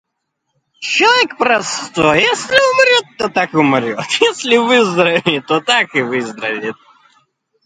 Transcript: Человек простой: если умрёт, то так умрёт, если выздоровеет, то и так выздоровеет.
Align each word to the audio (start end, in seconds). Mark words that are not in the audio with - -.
Человек 0.79 1.37
простой: 1.37 2.21
если 2.21 2.55
умрёт, 2.57 3.17
то 3.19 3.29
так 3.29 3.53
умрёт, 3.53 4.03
если 4.19 4.57
выздоровеет, 4.57 5.45
то 5.45 5.57
и 5.59 5.61
так 5.61 5.93
выздоровеет. 5.93 6.75